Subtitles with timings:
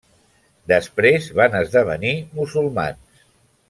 [0.71, 3.27] Després van esdevenir musulmans.